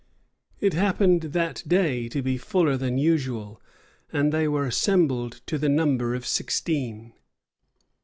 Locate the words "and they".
4.11-4.47